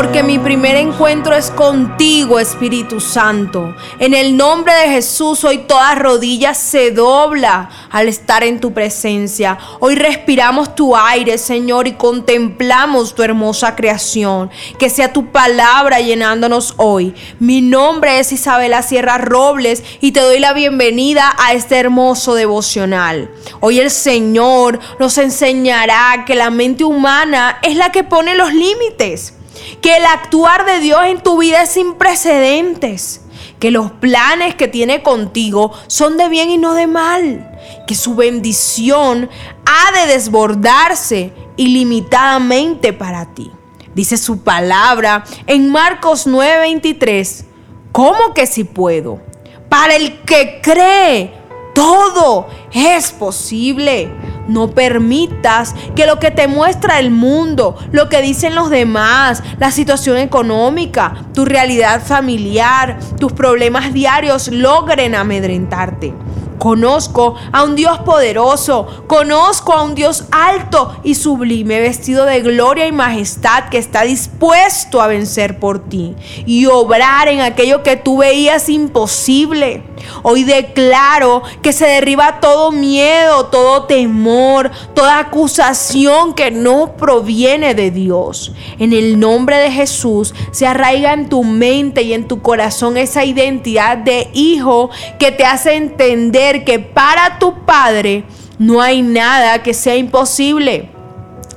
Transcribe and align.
porque 0.00 0.22
mi 0.22 0.38
primer 0.38 0.76
encuentro 0.76 1.36
es 1.36 1.50
contigo, 1.50 2.38
Espíritu 2.38 3.00
Santo. 3.00 3.76
En 3.98 4.14
el 4.14 4.34
nombre 4.34 4.72
de 4.72 4.88
Jesús, 4.88 5.44
hoy 5.44 5.58
toda 5.58 5.94
rodilla 5.94 6.54
se 6.54 6.90
dobla 6.90 7.68
al 7.90 8.08
estar 8.08 8.42
en 8.42 8.60
tu 8.60 8.72
presencia. 8.72 9.58
Hoy 9.78 9.96
respiramos 9.96 10.74
tu 10.74 10.96
aire, 10.96 11.36
Señor, 11.36 11.86
y 11.86 11.92
contemplamos 11.92 13.14
tu 13.14 13.22
hermosa 13.22 13.76
creación. 13.76 14.50
Que 14.78 14.88
sea 14.88 15.12
tu 15.12 15.26
palabra 15.26 16.00
llenándonos 16.00 16.72
hoy. 16.78 17.14
Mi 17.38 17.60
nombre 17.60 18.20
es 18.20 18.32
Isabela 18.32 18.80
Sierra 18.80 19.18
Robles 19.18 19.84
y 20.00 20.12
te 20.12 20.20
doy 20.20 20.38
la 20.38 20.54
bienvenida 20.54 21.30
a 21.36 21.52
este 21.52 21.76
hermoso 21.76 22.34
devocional. 22.34 23.30
Hoy 23.60 23.80
el 23.80 23.90
Señor 23.90 24.78
nos 24.98 25.18
enseñará 25.18 26.24
que 26.26 26.36
la 26.36 26.48
mente 26.48 26.84
humana 26.84 27.58
es 27.60 27.76
la 27.76 27.92
que 27.92 28.02
pone 28.02 28.34
los 28.34 28.54
límites 28.54 29.34
que 29.80 29.96
el 29.96 30.06
actuar 30.06 30.64
de 30.66 30.80
Dios 30.80 31.00
en 31.06 31.20
tu 31.20 31.38
vida 31.38 31.62
es 31.62 31.70
sin 31.70 31.94
precedentes, 31.94 33.22
que 33.58 33.70
los 33.70 33.90
planes 33.92 34.54
que 34.54 34.68
tiene 34.68 35.02
contigo 35.02 35.72
son 35.86 36.16
de 36.16 36.28
bien 36.28 36.50
y 36.50 36.58
no 36.58 36.74
de 36.74 36.86
mal, 36.86 37.58
que 37.86 37.94
su 37.94 38.14
bendición 38.14 39.28
ha 39.66 39.92
de 40.00 40.12
desbordarse 40.12 41.32
ilimitadamente 41.56 42.92
para 42.92 43.34
ti. 43.34 43.50
Dice 43.94 44.16
su 44.16 44.42
palabra 44.42 45.24
en 45.46 45.70
Marcos 45.70 46.26
9:23, 46.26 47.44
¿cómo 47.92 48.34
que 48.34 48.46
si 48.46 48.64
puedo? 48.64 49.20
Para 49.68 49.96
el 49.96 50.20
que 50.22 50.60
cree, 50.62 51.32
todo 51.74 52.46
es 52.72 53.12
posible. 53.12 54.10
No 54.50 54.72
permitas 54.72 55.76
que 55.94 56.06
lo 56.06 56.18
que 56.18 56.32
te 56.32 56.48
muestra 56.48 56.98
el 56.98 57.12
mundo, 57.12 57.76
lo 57.92 58.08
que 58.08 58.20
dicen 58.20 58.56
los 58.56 58.68
demás, 58.68 59.44
la 59.58 59.70
situación 59.70 60.16
económica, 60.16 61.24
tu 61.32 61.44
realidad 61.44 62.02
familiar, 62.04 62.98
tus 63.20 63.32
problemas 63.32 63.94
diarios 63.94 64.48
logren 64.48 65.14
amedrentarte. 65.14 66.12
Conozco 66.60 67.36
a 67.52 67.64
un 67.64 67.74
Dios 67.74 68.00
poderoso, 68.00 68.86
conozco 69.06 69.72
a 69.72 69.82
un 69.82 69.94
Dios 69.94 70.24
alto 70.30 70.94
y 71.02 71.14
sublime, 71.14 71.80
vestido 71.80 72.26
de 72.26 72.42
gloria 72.42 72.86
y 72.86 72.92
majestad, 72.92 73.70
que 73.70 73.78
está 73.78 74.02
dispuesto 74.02 75.00
a 75.00 75.06
vencer 75.06 75.58
por 75.58 75.88
ti 75.88 76.14
y 76.44 76.66
obrar 76.66 77.28
en 77.28 77.40
aquello 77.40 77.82
que 77.82 77.96
tú 77.96 78.18
veías 78.18 78.68
imposible. 78.68 79.84
Hoy 80.22 80.44
declaro 80.44 81.42
que 81.62 81.72
se 81.72 81.86
derriba 81.86 82.40
todo 82.40 82.72
miedo, 82.72 83.46
todo 83.46 83.84
temor, 83.84 84.70
toda 84.94 85.18
acusación 85.18 86.34
que 86.34 86.50
no 86.50 86.96
proviene 86.96 87.74
de 87.74 87.90
Dios. 87.90 88.52
En 88.78 88.92
el 88.92 89.18
nombre 89.18 89.56
de 89.56 89.70
Jesús 89.70 90.34
se 90.50 90.66
arraiga 90.66 91.12
en 91.12 91.28
tu 91.28 91.44
mente 91.44 92.02
y 92.02 92.12
en 92.12 92.28
tu 92.28 92.42
corazón 92.42 92.96
esa 92.96 93.24
identidad 93.24 93.96
de 93.98 94.28
hijo 94.32 94.90
que 95.18 95.32
te 95.32 95.44
hace 95.44 95.74
entender 95.74 96.49
que 96.64 96.78
para 96.78 97.38
tu 97.38 97.64
Padre 97.64 98.24
no 98.58 98.80
hay 98.80 99.02
nada 99.02 99.62
que 99.62 99.74
sea 99.74 99.96
imposible. 99.96 100.90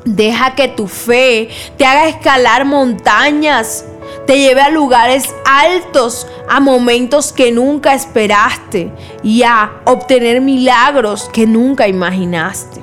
Deja 0.05 0.55
que 0.55 0.67
tu 0.67 0.87
fe 0.87 1.49
te 1.77 1.85
haga 1.85 2.07
escalar 2.07 2.65
montañas 2.65 3.85
te 4.25 4.37
lleve 4.37 4.61
a 4.61 4.69
lugares 4.69 5.33
altos, 5.45 6.27
a 6.47 6.59
momentos 6.59 7.33
que 7.33 7.51
nunca 7.51 7.93
esperaste 7.93 8.91
y 9.21 9.43
a 9.43 9.81
obtener 9.85 10.39
milagros 10.39 11.29
que 11.33 11.45
nunca 11.45 11.87
imaginaste. 11.87 12.81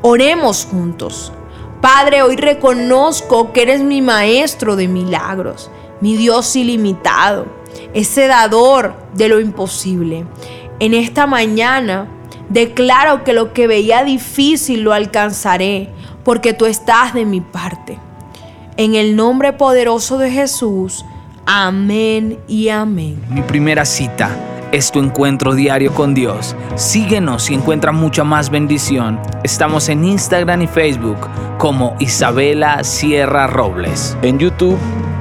Oremos 0.00 0.66
juntos. 0.70 1.32
Padre, 1.80 2.22
hoy 2.22 2.36
reconozco 2.36 3.52
que 3.52 3.62
eres 3.62 3.82
mi 3.82 4.00
maestro 4.00 4.76
de 4.76 4.88
milagros, 4.88 5.70
mi 6.00 6.16
Dios 6.16 6.54
ilimitado, 6.56 7.46
ese 7.92 8.26
dador 8.26 8.94
de 9.14 9.28
lo 9.28 9.40
imposible. 9.40 10.24
En 10.82 10.94
esta 10.94 11.28
mañana 11.28 12.08
declaro 12.48 13.22
que 13.22 13.32
lo 13.32 13.52
que 13.52 13.68
veía 13.68 14.02
difícil 14.02 14.82
lo 14.82 14.92
alcanzaré, 14.92 15.90
porque 16.24 16.54
tú 16.54 16.66
estás 16.66 17.14
de 17.14 17.24
mi 17.24 17.40
parte. 17.40 18.00
En 18.76 18.96
el 18.96 19.14
nombre 19.14 19.52
poderoso 19.52 20.18
de 20.18 20.32
Jesús. 20.32 21.04
Amén 21.46 22.40
y 22.48 22.68
amén. 22.68 23.22
Mi 23.28 23.42
primera 23.42 23.84
cita 23.84 24.28
es 24.72 24.90
tu 24.90 24.98
encuentro 24.98 25.54
diario 25.54 25.94
con 25.94 26.14
Dios. 26.14 26.56
Síguenos 26.74 27.48
y 27.48 27.54
encuentra 27.54 27.92
mucha 27.92 28.24
más 28.24 28.50
bendición. 28.50 29.20
Estamos 29.44 29.88
en 29.88 30.04
Instagram 30.04 30.62
y 30.62 30.66
Facebook 30.66 31.28
como 31.58 31.94
Isabela 32.00 32.82
Sierra 32.82 33.46
Robles. 33.46 34.16
En 34.22 34.36
YouTube 34.40 34.78